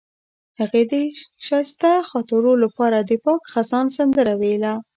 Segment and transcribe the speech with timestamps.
[0.59, 0.93] هغې د
[1.45, 4.73] ښایسته خاطرو لپاره د پاک خزان سندره ویله.